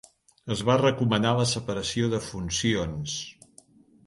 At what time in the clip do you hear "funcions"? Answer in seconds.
2.31-3.17